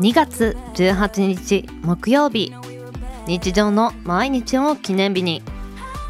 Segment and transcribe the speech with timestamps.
[0.00, 2.52] 2月18日木曜日。
[3.26, 5.42] 日常の毎日を記念日に。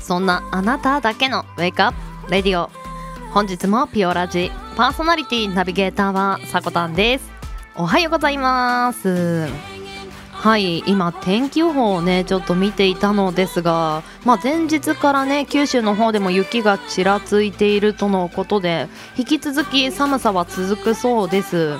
[0.00, 1.92] そんなあなただけのウェイクアッ
[2.26, 2.70] プレディオ。
[3.32, 4.50] 本日もピオラジ。
[4.78, 7.28] パーソナリティナビゲーターはさこたんです。
[7.74, 9.48] おはようございます。
[10.30, 18.86] はい今天気予報をねちょっと見ていたのですが、まあ、前日からね九州の方でも雪がちらついているとのことで
[19.16, 21.72] 引き続き寒さは続くそうです。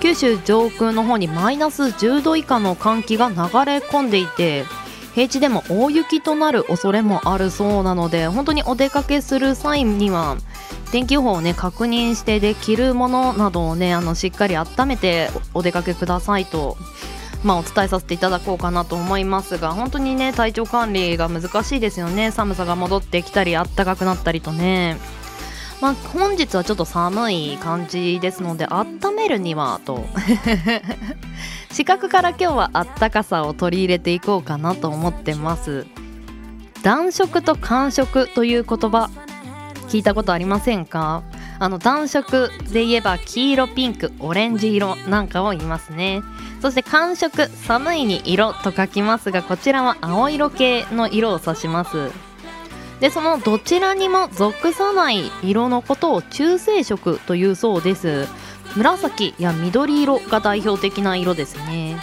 [0.00, 3.40] 九州上空の方にマイナス10度以下の寒気が流れ
[3.80, 4.64] 込んでいて
[5.14, 10.38] 平地でも大雪となる恐れもあるそうなので本当にお出かけする際には
[10.92, 16.76] 天気予報をね確認してで着るものなどをねあのしっかり温めてお出かけくださいと。
[17.42, 22.30] まあ、お伝えさせていただこうかなと思いますが本当にね体調管理が難しいですよね。
[22.30, 24.96] 寒さが戻ってきたり暖かくなったりとね。
[25.80, 30.04] まあ、本日はちょっと寒い感じですので温めるにはと。
[31.72, 35.86] 視覚から今日はあったかさを取り入れていこうかなと思ってます。
[36.82, 39.10] 暖色と寒色という言葉
[39.92, 41.22] 聞いたことありませんか？
[41.58, 46.22] あの暖色で言えば黄色ピンクオレンジ色なんかを言いますね。
[46.62, 52.10] そして寒色寒いに色と書きますがこちらは青色系の色を指します。
[53.00, 58.26] でそのどちらにも属さない色のことを中性色というそうです。
[58.76, 61.98] 紫や緑色が代表的な色ですね。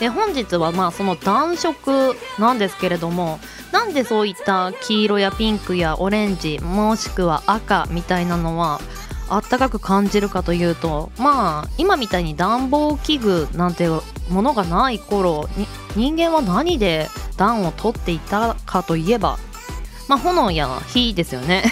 [0.00, 3.38] で本日はまあその暖色なんですけれども
[3.72, 8.80] なんでそういった黄色やピンクやオレンジもしくは赤みたいなのは
[9.28, 19.38] あったかく感じるかというとまあ今みたいに暖房器具なんてものがない頃に人間は何で暖を取っていたかといえば
[20.06, 21.64] まあ炎や火ですよね。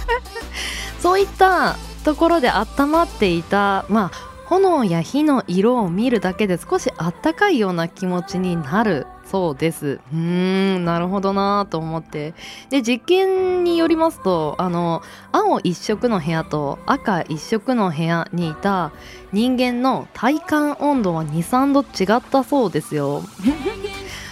[1.00, 10.00] そういったところで温まっていたまあ炎や火の色を見るだけで少しあったかいような気持ちになるそうです。
[10.12, 12.34] うーんなるほどなと思って。
[12.68, 18.90] で実験によりますとあの青一色の部屋と赤一色の部屋にいた
[19.32, 23.22] 人間の体感温度は23度違ったそうですよ。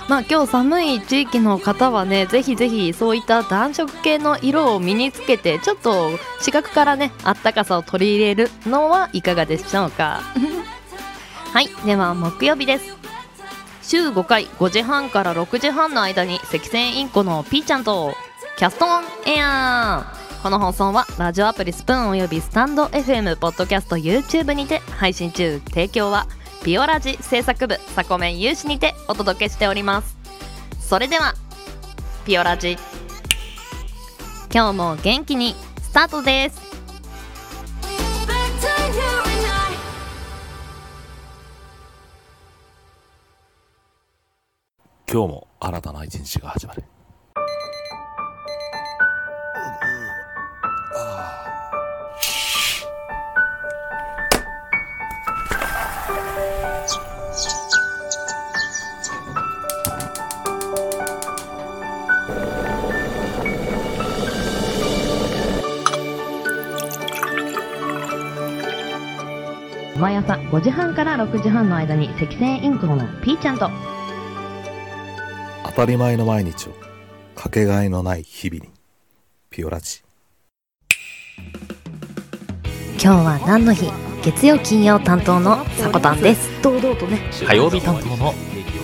[0.09, 6.11] まあ今日寒い地域の方はねぜひぜひそういった暖色系の色を身につけてちょっと
[6.41, 10.23] 視覚からねあったかさを取り入れるのはいかがでしょうか。
[11.53, 11.69] はい。
[11.85, 12.97] では木曜日です。
[13.83, 18.15] 週5回5時半から6時半の間に赤線インコのピーちゃんと
[18.57, 20.13] キャストオンエア。
[20.15, 25.61] ーこの放送はラジオアプリスプーンおよびスタンド FM ポッドキャスト YouTube にて配信中。
[25.71, 26.27] 提供は
[26.65, 30.17] ピオラジ制作部サコメン有志にてお届けしております。
[30.81, 31.35] それでは
[32.27, 32.77] ピオラジ。
[34.53, 36.69] 今日も元気にスタートです。
[45.11, 46.85] 今日も新たな一日が始まる。
[69.99, 73.69] 毎朝5時半から6時半の間に赤線インコのピーちゃんと。
[75.65, 76.73] 当たり前の毎日を
[77.35, 78.71] かけがえのない日々に
[79.51, 80.03] ピオラジ。
[83.01, 83.91] 今日は何の日？
[84.23, 86.49] 月曜金曜担当のさこたんです。
[86.63, 87.19] 堂々とね。
[87.33, 88.35] 火曜日担当の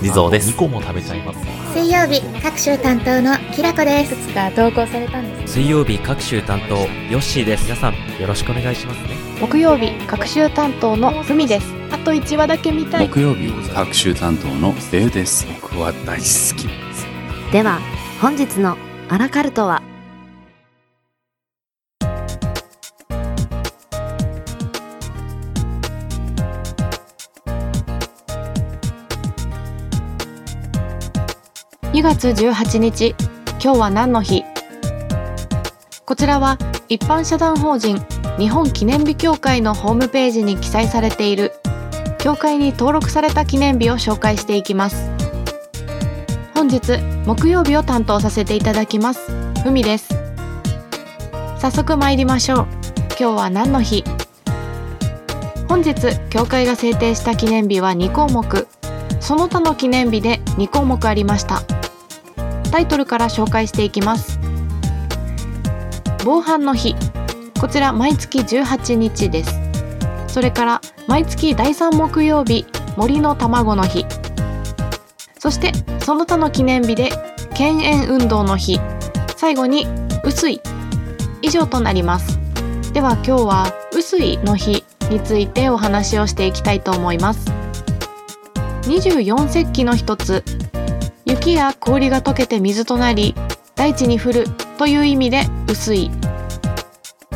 [0.03, 0.51] 地蔵です。
[0.51, 1.41] 2個も食べちゃいます。
[1.73, 4.17] 水曜日各週担当のきらこです。
[4.17, 5.55] つか投稿されたんです。
[5.55, 7.65] 水曜日各週担当ヨッシーです。
[7.65, 9.17] 皆さんよろしくお願いしますね。
[9.41, 11.73] 木曜日各週担当のふみです。
[11.91, 13.09] あと1話だけ見たい。
[13.09, 15.47] 木曜日各週担当のデウです。
[15.61, 17.07] 僕は大好きです。
[17.53, 17.81] では
[18.21, 18.77] 本日の
[19.09, 19.83] アラカルトは
[32.05, 33.15] 月18日
[33.53, 34.45] 今日は何の日？
[36.05, 36.59] こちらは
[36.91, 37.99] 一般社団法人
[38.39, 41.53] 日本記念日協会のホームページに記載されている
[42.19, 45.11] 協会に登録された記念日を紹介していきます。
[46.53, 49.31] 本日木曜日を担当させていただきます
[49.63, 50.11] ふみです。
[51.59, 52.67] 早速参りましょう。
[53.19, 54.05] 今日は何の日？
[55.69, 55.95] 本日
[56.29, 58.69] 協会が制定した記念日は2項目。
[59.21, 61.63] その他の記念日で2項目ありました。
[62.75, 64.41] タイトルから紹介していきます。
[66.25, 66.97] 防犯の日。
[67.61, 69.55] こちら毎月18日です。
[70.27, 72.67] それから毎月第3木曜日
[72.97, 74.05] 森の卵の日。
[75.39, 77.11] そしてその他の記念日で
[77.55, 78.81] 犬猿運動の日。
[79.37, 79.87] 最後に
[80.25, 80.61] 薄い
[81.43, 82.41] 以上となります。
[82.93, 87.53] では今日は薄いの日についてお話をしていきたいと思います。
[88.89, 90.43] 24節気の一つ。
[91.27, 93.35] 雪や氷が溶けて水となり
[93.75, 94.45] 大地に降る
[94.79, 96.11] という意味で薄い。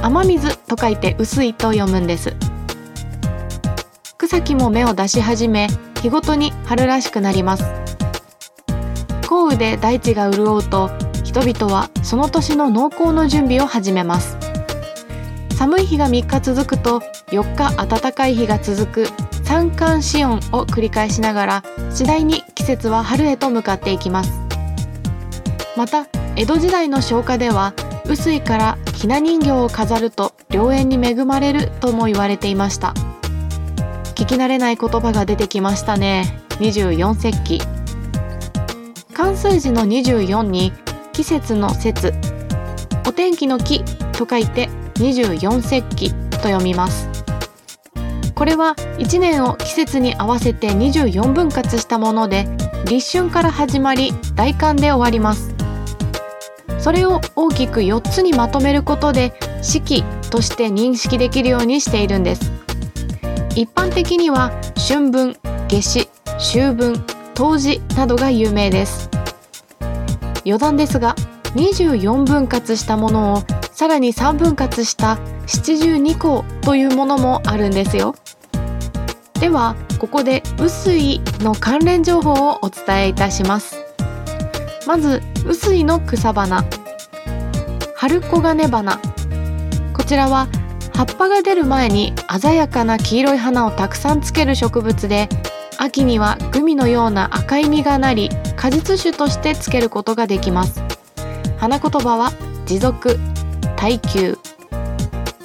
[0.02, 2.36] 雨水と書いて薄いと読むんです。
[4.18, 5.68] 草木も芽を出し始め
[6.02, 7.64] 日ごとに春らしくなります。
[9.26, 10.90] 降雨で大地が潤うと
[11.24, 14.36] 人々はその年の農耕の準備を始めます。
[15.56, 19.28] 寒い日が3日続くと4日暖かい日が続く。
[19.48, 24.32] 三寒四温を繰り返しながら次第に節は春へと向かっていきます。
[25.76, 26.06] また
[26.36, 27.72] 江戸時代の消化では
[28.04, 32.94] 臼井からひな人形を飾ると良縁に恵まれるとも言われていました。
[34.14, 36.42] 聞き慣れない言葉が出てきましたね。
[36.58, 37.60] 24節気。
[39.14, 40.72] 漢数字の24に
[41.12, 42.12] 季節の節。
[43.06, 43.82] お天気の気
[44.12, 47.07] と書いて24節気と読みます。
[48.38, 52.46] これは1年を季節に合わせて24分割したもので
[52.88, 55.52] 立春から始まり大寒で終わります。
[56.78, 62.52] それを大きく4つにまとめることで四季として認識できるようにしているんです。
[63.56, 64.52] 一般的には
[64.88, 65.36] 春分
[65.68, 67.04] 夏至秋分
[67.34, 69.10] 冬至などが有名です。
[70.46, 71.16] 余談ですが
[71.56, 73.42] 24分割したものを
[73.72, 78.14] さらに3分割した七十二項というものもあるんですよ。
[79.40, 83.76] ではここで薄いの関連情報をお伝えいたします。
[84.86, 86.64] まず薄いの草花。
[87.94, 89.00] 春黄金花。
[89.92, 90.48] こちらは
[90.92, 95.28] 葉っぱが出る前に鮮やかな黄色い花をたくさんつける植物で
[95.78, 100.82] 秋にはグミのような赤い実がなり果実酒としてつけることができます。
[101.58, 102.32] 花言葉は
[102.66, 103.18] 持続
[103.76, 104.36] 耐久。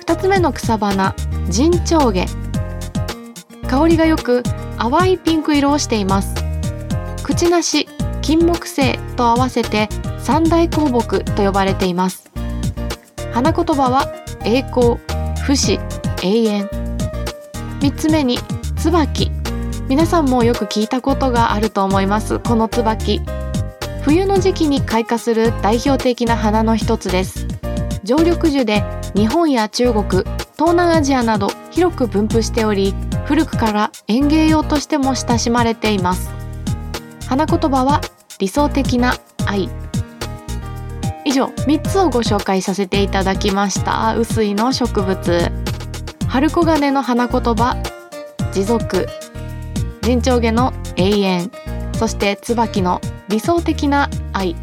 [0.06, 1.16] 2つ目の草花
[1.50, 2.26] 陣長下
[3.74, 4.44] 香りがよく
[4.78, 6.36] 淡いピンク色をしています。
[7.24, 7.88] 口なし
[8.22, 9.90] 金木犀と合わせて
[10.20, 12.30] 三大香木と呼ばれています。
[13.34, 14.14] 花言葉は
[14.46, 14.98] 栄光
[15.42, 15.80] 不死
[16.22, 16.70] 永遠。
[17.82, 18.38] 三つ目に
[18.76, 19.32] 椿。
[19.90, 22.38] 皆さんもよく聞いたことがあると思います。
[22.38, 23.22] この椿。
[24.04, 27.48] 冬の時期に開花する代表的な花の一つです。
[28.04, 28.84] 常緑樹で
[29.16, 30.06] 日本や中国
[30.54, 32.94] 東南アジアなど広く分布しており
[33.26, 36.32] 古くから園芸用としても親しまれています。
[37.28, 38.02] 花言葉は
[38.40, 39.16] 理想的な
[39.46, 39.70] 愛。
[41.26, 44.16] 以上3つをご紹介させていただきました。
[44.16, 45.52] 薄いの植物。
[46.28, 47.82] 春黄金の花言葉。
[48.52, 49.08] 持続。
[50.02, 51.52] 陣長下の永遠。
[51.94, 53.00] そして椿の
[53.30, 54.56] 理想的な愛。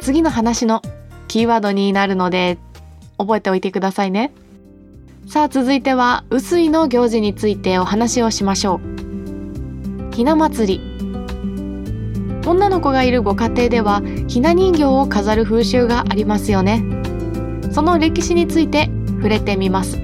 [0.00, 0.82] 次の話の
[1.28, 2.58] キーワードになるので
[3.16, 4.32] 覚えておいてくださいね。
[5.26, 8.80] さあ続いては薄いの行事についてお話をしましょ
[10.10, 10.14] う。
[10.14, 10.92] ひな祭り。
[12.44, 16.84] 女の子がいるご家庭ではひな人形を飾る風習がありますよね。
[17.70, 19.96] その歴史について触れてみます。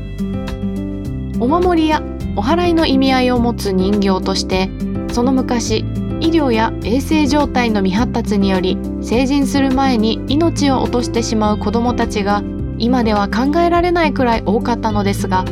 [1.40, 2.00] お守りや
[2.36, 4.70] お祓いの意味合いを持つ人形として
[5.12, 5.84] その昔
[6.20, 12.42] 医療や衛生状態の未発達により成人する前に命を落としてしまう子どもたちが
[12.78, 15.44] 今では考えられないくらい多かったのですが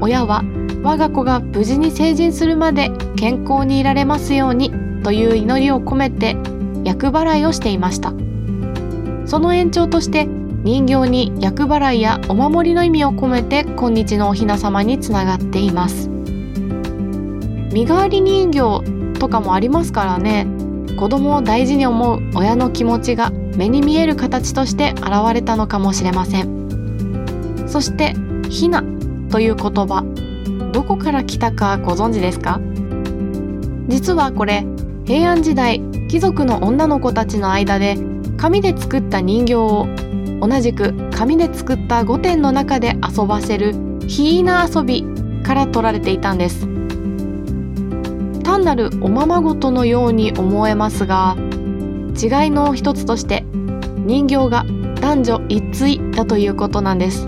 [0.00, 0.42] 親は
[0.82, 4.70] 我が子が無事に成人するまで健康にいられますように
[5.02, 6.36] という祈りを込めて
[6.84, 8.12] 厄払いをしていました。
[9.26, 16.08] その延長として人形に厄払いやお守りの意味を込めて今日のお雛様につながっています。
[17.72, 20.46] 身代わり人形とかもありますからね。
[20.98, 26.63] 子供を大事に思う親の気持ちが目に見える形として現れたのかもしれません。
[27.66, 28.14] そして
[28.50, 28.84] 「ひな」
[29.30, 30.04] という言葉。
[30.72, 32.60] どこから来たかご存知ですか？
[33.88, 34.66] 実はこれ
[35.04, 37.96] 平安時代貴族の女の子たちの間で
[38.36, 39.86] 紙で作った人形を
[40.40, 43.74] 同じく紙で作った御殿の中で遊ばせる
[44.08, 45.04] ひいな遊び
[45.44, 46.68] から取られていたんです。
[48.42, 51.36] 単なるおままごとのように思えますが
[52.20, 53.44] 違いの一つとして
[54.06, 54.64] 人形が
[55.00, 57.26] 男女一対だということなんです。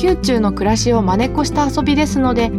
[0.00, 2.52] 宮中の暮らしを真似っこした遊びですので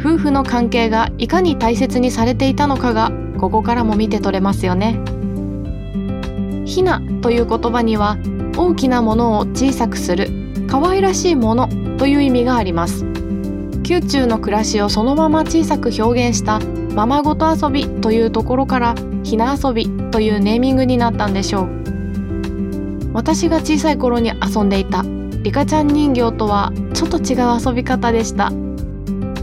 [0.00, 5.00] 夫婦の関係がいかに大切にされていたのかがここからも見て取れますよね。
[6.70, 8.16] ひなという言葉には
[8.56, 10.28] 大きなものを小さくする
[10.68, 11.68] 可愛らしいもの
[11.98, 13.04] という意味があります
[13.88, 16.60] 宮中の暮らしをそのまま小さく表現した
[16.94, 18.94] ままごと遊びというところから
[19.24, 21.68] ひな遊びというネーミングになったんでしょう
[23.12, 25.02] 私が小さい頃に遊んでいた
[25.42, 28.50] リカちゃん人形とはちょっと違う遊び方でした。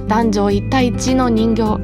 [0.08, 1.64] 男女1対1の人形。
[1.64, 1.76] う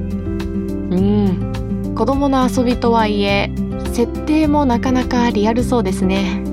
[0.96, 1.94] ん。
[1.96, 3.52] 子供の遊びとはいえ
[3.92, 6.44] 設定もなかなかリアルそうですね。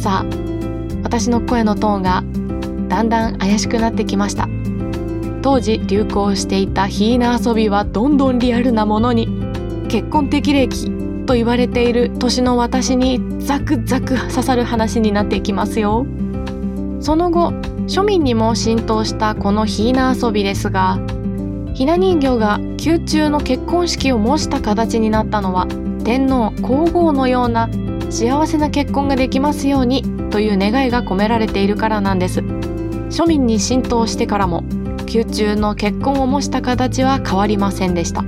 [0.00, 0.26] さあ
[1.02, 2.22] 私の声のトーンが
[2.88, 4.48] だんだん怪しくなってきました。
[5.42, 9.28] 当時流行していたヒーナ遊びはどんどんリアルなものに。
[9.88, 10.97] 結婚適齢期
[11.28, 16.06] と言われている年の私にザクザク刺さる話になっていきますよ。
[17.00, 17.50] その後
[17.86, 20.98] 庶民にも浸透したこのヒーナ遊びですが
[21.74, 25.66] ひな人形が宮中の結婚式を模した形になったのは
[26.02, 27.68] 天皇皇后のような
[28.08, 32.40] 幸せな結婚ができますようにという願いが込められているからなんです。
[32.40, 34.62] 庶民に浸透してからも
[35.06, 38.24] 宮中の結婚を模した形は変わりませんでした。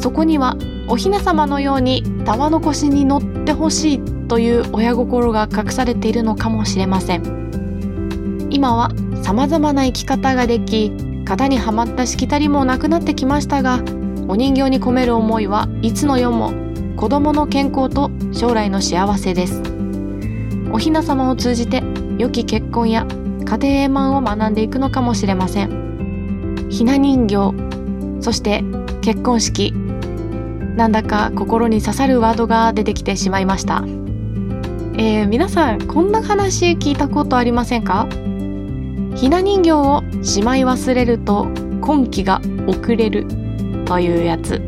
[0.00, 0.56] そこには
[0.92, 8.48] お雛様のように玉の腰に乗ってほしいという親心が隠されているのかもしれません。
[8.50, 8.90] 今は
[9.22, 10.90] 様々な生き方ができ
[11.24, 13.76] 型にはまったしきたりもなくなってきましたが
[14.26, 16.52] お人形に込める思いはいつの世も
[16.96, 19.62] 子供の健康と将来の幸せです。
[20.72, 21.84] お雛様を通じて
[22.18, 23.06] 良き結婚や
[23.44, 26.66] 家庭円満を学んでいくのかもしれません。
[26.68, 27.54] ひな人形
[28.20, 28.64] そして
[29.02, 29.72] 結婚式
[30.80, 33.84] なんだか心に刺さるワードが出てきてしまいました。
[34.96, 38.06] えー、皆さんこんな話聞いたことありませんか？
[39.14, 41.48] ひな人形をしまい忘れると
[41.82, 43.26] 今期が遅れる
[43.84, 44.62] というやつ。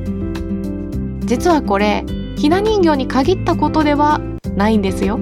[1.20, 2.04] 実はこれ
[2.36, 4.20] ひな人形に限ったことでは
[4.54, 5.18] ないんですよ。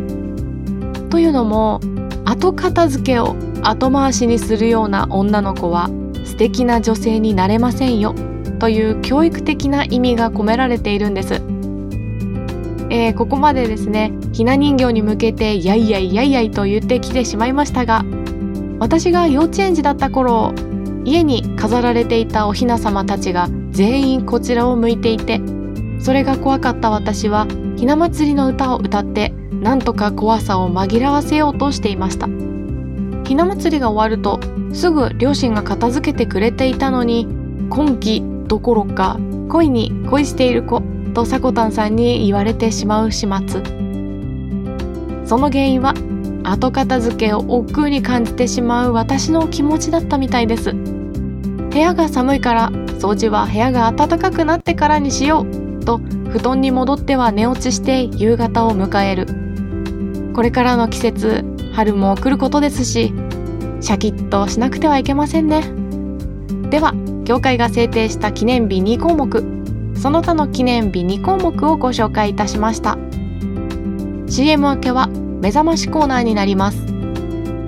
[1.09, 1.79] というのも
[2.25, 5.89] 後片付けを後回しにするような女の子は
[6.25, 8.13] 素敵な女性になれませんよ。
[8.61, 11.43] という教育的な意味が込められているんです。
[12.93, 18.05] えー、ここまでですねひな人形に向けてやいやいやいやいと言ってきてしまいましたが
[18.81, 20.53] 私が幼稚園児だった頃
[21.05, 25.41] 家に飾られていたお雛様たちが全員こちらを向いていて
[26.01, 32.27] それが怖かった私はひな祭りの歌を歌ってなんとか怖さを紛らわせようとしていました
[33.25, 34.41] ひな祭りが終わると
[34.75, 37.29] すぐ両親が片付けてくれていたのに
[37.69, 39.17] 今季どころか
[39.49, 40.83] 恋に恋している子
[41.15, 43.63] とさこたんさんに言われてしまう始末。
[45.25, 45.95] その原因は
[46.43, 50.73] 後片付けを億劫に感じてしまう私の気持ちだったみたいです。
[50.73, 55.99] 部屋が寒いから掃除は部屋が暖かくなってからにしようと
[56.33, 60.33] 布団に戻っては寝落ちして夕方を迎える。
[60.35, 63.15] これからの季節春も来ることですし
[63.81, 65.63] シャキッとしなくてはいけませんね。
[66.71, 66.95] では
[67.31, 69.45] 協会が制定した記念日2項目。
[69.95, 72.99] その他の記念日2項目をご紹介いたしました。
[74.27, 76.85] CM 明けは目覚ましコーナーになります。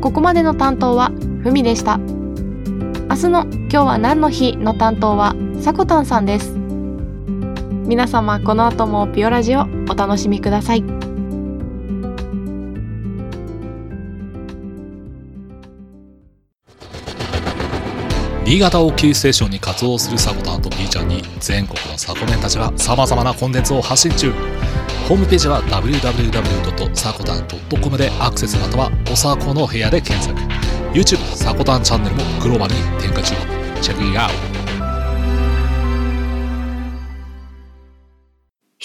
[0.00, 1.12] ここまでの担当は
[1.44, 1.98] ふみでした。
[1.98, 6.56] 明日の今日は何の日の担当はさこたんさんです。
[7.86, 11.01] 皆様この後もピオラジオお楽しみください。
[18.44, 24.32] 新潟をキーステーションに活動するサコタンと B ちゃんに全国のサコメンたちが様々なコンテンツを発信中。
[25.08, 30.36] ホームページは www.sakotan.com でアクセスまたはおさこの部屋で検索。
[30.92, 33.36] YouTube サコタンチャンネルもグローバルに展開中。
[33.80, 34.51] チェックインアウト。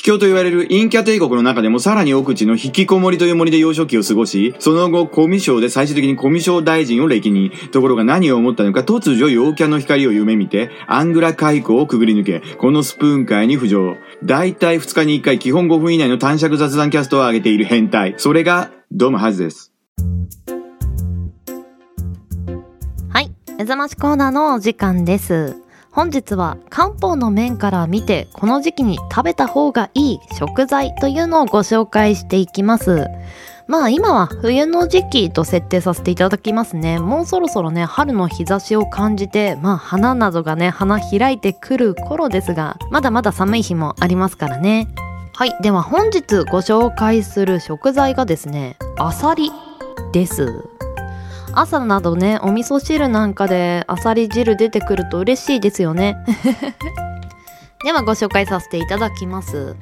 [0.08, 13.98] 境と言われるインキャ帝国の中でもさらに奥地の引きこもりという森で幼少期を過ごし、その後、コミショで最終的にコミショ大臣を歴に、ところが何を思ったのか突如陽キャの光を夢見て、アングラ海溝をくぐり抜け、このスプーン界に浮上。
[14.24, 18.16] だいたい2日に1回基本5分以内の短尺雑談キャストを上げている変態。
[18.18, 19.74] それが、ドムハズです。
[23.10, 25.67] はい、目覚ましコーナーのお時間です。
[25.98, 33.08] 本日は漢方の面から見てこの時期に食べた方がいい食材というのをご紹介していきます。
[33.66, 37.00] まあ今は冬の時期と設定させていただきますね。
[37.00, 44.88] もうそろそろね、春の日差しを感じて、まあ花などがね、花開いてくる頃ですが、まだまだ寒い日もありますからね。
[45.34, 49.51] はい、では本日ご紹介する食材がですね、アサリ
[50.13, 50.76] です。
[51.60, 56.16] 朝などねお味噌汁なんかであさり汁出てくると嬉しいですよね。
[57.84, 59.76] ではご紹介させていただきます。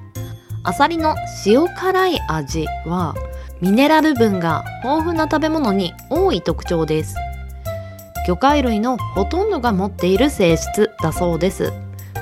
[0.63, 1.15] あさりの
[1.45, 3.13] 塩辛い味は
[3.59, 7.15] ミネラル分が豊富な食べ物に多い特徴です。
[8.25, 11.73] 魚介類のほとんどが持っている性質だそうです。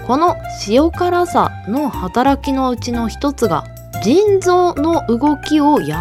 [0.08, 0.36] この
[0.68, 3.66] 塩辛さの働きのうちの一つが
[4.04, 5.98] 腎臓の動きを養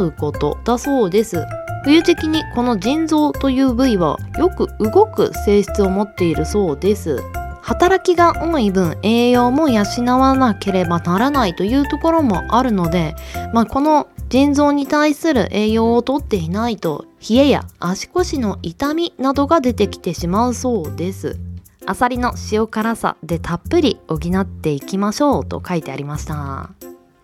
[0.00, 1.44] うことだそうです。
[1.84, 7.18] 冬時期にこの腎臓という部位はよく動く性質を持っているそうです。
[7.60, 9.84] 働きが多い分栄養も養
[10.18, 13.14] わなければならないというところもあるので、
[13.52, 21.38] まあ、この腎臓に対する栄養をとっていないと冷えや足腰の痛みなどが出てきてしまうそうです。
[21.86, 26.70] アサリの塩辛さでたっぷり補っていきましょうと書いてありました。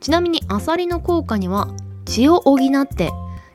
[0.01, 1.69] ちなみにアサリの効果には
[2.05, 3.11] 血を補って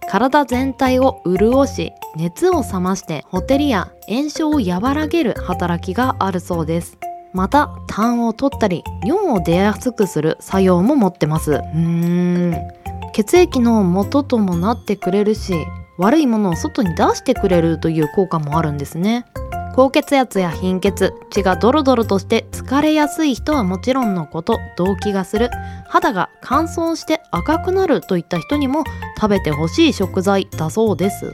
[0.07, 6.97] 体全体を潤し熱を冷ましてほてりや炎症を和らげる働きがあるそうです。
[7.33, 11.51] また痰を取ったり尿を出やすくする作用も持ってます。
[11.51, 12.55] うーん。
[13.13, 15.53] 血液の元ともなってくれるし
[15.97, 19.25] 悪いものを外に出してくれるという効果もあるんですね。
[19.75, 25.49] 高血圧や貧血血がドロドロとして疲れやすい人はもちろんのこと動悸がする。
[25.89, 28.85] 肌が乾燥して赤くなるといった人にも
[29.17, 31.33] 食べてほしい食材だそうです。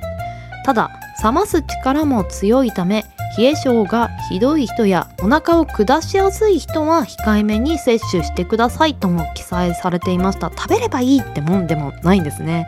[0.65, 0.89] ただ
[1.23, 3.05] 冷ます力も強いため
[3.37, 10.49] 冷え性がひどい人やお腹を下しやすい人は控えめに摂取してくださいとも記載されていました。
[10.49, 12.65] 食べればいいってもんでもないんですね。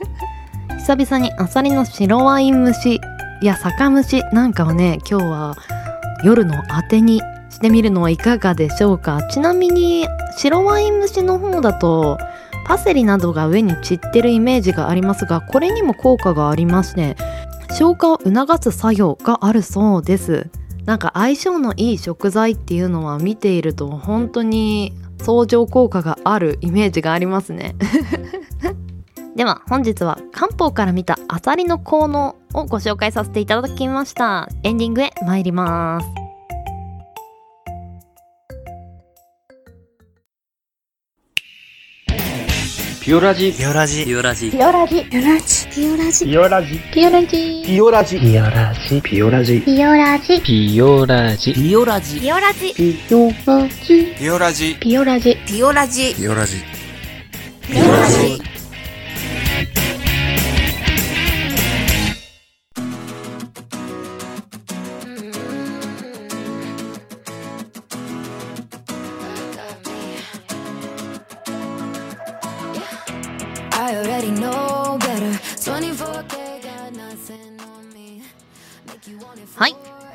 [0.76, 3.00] 久々にアサリの白ワイン蒸し。
[3.46, 5.56] や酒蒸しなんかをね今日は
[6.24, 7.20] 夜のあてに
[7.50, 9.22] してみるのはいかがでしょうか？
[9.28, 10.06] ちなみに
[10.36, 12.18] 白ワイン蒸しの方だと
[12.64, 17.16] パセリなどが上に散ってるイメージがありますがこれにも効果がありまして
[17.70, 20.48] 消化を促す作用があるそうです。
[20.84, 27.76] なんか相性のいい食材っていうのは見ていると本当に相乗効果があるイメージがありますね。
[29.36, 34.48] では本日は漢方から見たアサリの効能をご紹介させていただきました。
[34.62, 36.22] エンディングへ参ります。
[43.02, 43.52] ピオラジ。
[43.52, 44.04] ピオラジ。
[44.04, 44.50] ピオラジ。
[44.52, 45.04] ピオラジ。
[45.10, 45.68] ピオラジ。
[45.74, 46.24] ピオラジ。
[46.24, 46.86] ピオラジ。
[46.92, 48.20] ピオラジ。
[48.20, 49.00] ピオラジ。
[49.00, 49.60] ピオラジ。
[49.60, 50.00] ピオラジ。
[50.00, 50.44] ピオラジ。
[50.60, 51.60] ピオラジ。
[51.60, 52.20] ピオラジ。
[52.20, 52.74] ピオラジ。
[52.74, 54.76] ピピオラジピオラジ。
[54.76, 55.36] ピオラジ。
[55.36, 56.14] ピオラジ。
[56.14, 56.62] ピオラジ。
[57.66, 58.51] ピオラジ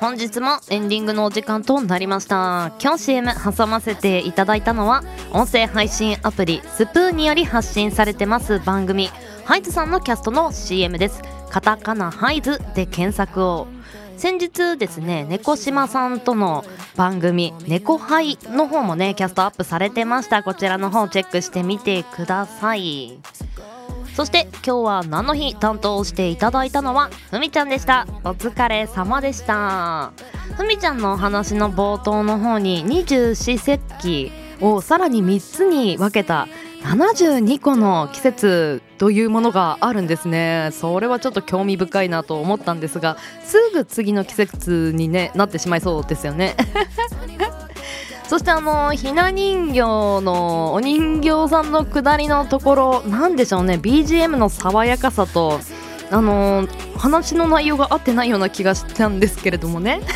[0.07, 2.73] 本日もエンディングのお時間となりました。
[2.81, 9.09] 今日 CM 挟ませていただいたのは音声配信アプリスプーンにより発信されてます番組
[9.43, 11.21] ハイズさんのキャストの CM です。
[11.49, 13.67] カタカナハイズで検索を。
[14.15, 16.63] 先日ですね猫島さんとの
[16.95, 20.41] 番組「猫ハイ」の方もねキャストアップされてました。
[20.41, 23.19] こちらの方チェックしてみてください。
[24.17, 28.07] そして今日は何の日担当していただいたのはふみちゃんでした。
[28.23, 30.11] お疲れ様でした。
[30.55, 36.47] ふみちゃんのお話の冒頭の方に二十四節気をさらに3つに分けた
[36.81, 40.71] 72個の季節というものがあるんですね。
[40.71, 46.55] それはちょっと興味深いなと思ったんですがすぐ次の季節に、ね、なってしまいそうですよね。
[48.27, 53.75] そしてあのひな人形のお人形さんの下りのところなんでしょうね。
[53.75, 55.59] BGM の爽やかさと
[56.11, 60.01] あの話の内容が合ってないような気がしたんですけれどもね。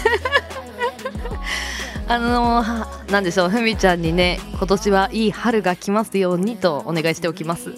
[2.08, 3.50] あのはなんでしょう。
[3.50, 7.74] ふみちゃんにね今年はいい春が来ますようにとお願いしておきます。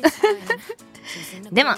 [1.52, 1.78] では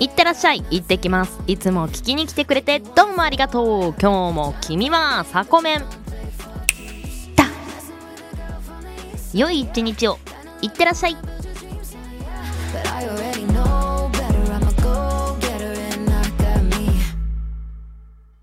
[0.00, 0.64] いってらっしゃい。
[0.70, 1.38] 行ってきます。
[1.46, 3.94] いつも聞きに来てくれてどうもありがとう。
[4.00, 5.80] 今日も君はサコメン。
[7.36, 7.44] だ。
[9.32, 10.18] 良い一日を。
[10.62, 11.16] いってらっしゃい。